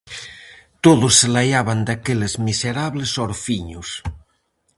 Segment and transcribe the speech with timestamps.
[0.85, 3.89] Todos se laiaban daqueles miserables orfiños.